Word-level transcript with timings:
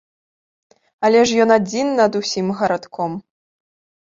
Але 1.09 1.19
ж 1.31 1.43
ён 1.45 1.49
адзін 1.57 1.87
над 2.01 2.11
усім 2.21 2.47
гарадком. 2.63 3.11